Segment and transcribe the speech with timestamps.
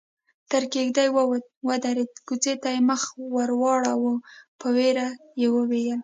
[0.51, 3.01] تر کېږدۍ ووت، ودرېد، کوچي ته يې مخ
[3.33, 4.15] ور واړاوه،
[4.59, 5.07] په وېره
[5.41, 5.99] يې وويل: